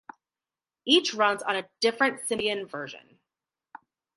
[0.83, 3.19] Each runs on a different Symbian version.